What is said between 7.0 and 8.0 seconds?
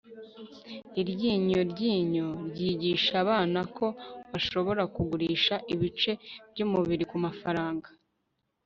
kumafaranga